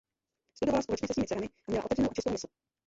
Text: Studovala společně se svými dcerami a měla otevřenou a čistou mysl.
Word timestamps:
Studovala 0.55 0.81
společně 0.81 1.07
se 1.07 1.13
svými 1.13 1.27
dcerami 1.27 1.47
a 1.47 1.67
měla 1.71 1.83
otevřenou 1.85 2.09
a 2.11 2.13
čistou 2.13 2.31
mysl. 2.31 2.47